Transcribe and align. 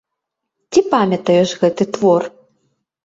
Ці 0.73 0.79
памятаеш 0.95 1.49
гэты 1.65 1.83
твор? 1.99 2.21